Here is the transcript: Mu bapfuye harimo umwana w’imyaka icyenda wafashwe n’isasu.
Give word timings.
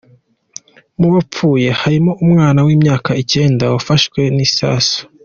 Mu 0.99 1.07
bapfuye 1.13 1.67
harimo 1.81 2.11
umwana 2.25 2.59
w’imyaka 2.67 3.11
icyenda 3.21 3.63
wafashwe 3.73 4.21
n’isasu. 4.35 4.97